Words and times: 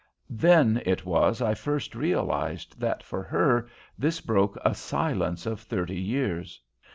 Then 0.31 0.81
it 0.83 1.05
was 1.05 1.43
I 1.43 1.53
first 1.53 1.93
realized 1.93 2.79
that 2.79 3.03
for 3.03 3.21
her 3.21 3.69
this 3.99 4.19
broke 4.19 4.57
a 4.65 4.73
silence 4.73 5.45
of 5.45 5.59
thirty 5.59 5.99
years. 6.01 6.59